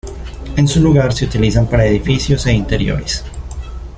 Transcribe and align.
En 0.57 0.67
su 0.67 0.81
lugar, 0.81 1.13
se 1.13 1.25
utilizan 1.25 1.67
para 1.67 1.85
edificios 1.85 2.47
e 2.47 2.53
interiores. 2.53 3.23